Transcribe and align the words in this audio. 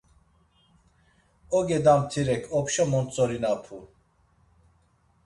Oge 1.57 1.77
damtirek 1.85 2.43
opşa 2.57 2.83
montzorinapu. 2.91 3.77